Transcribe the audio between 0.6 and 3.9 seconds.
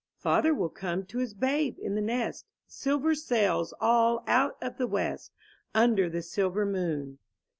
come to his babe in the nest. Silver sails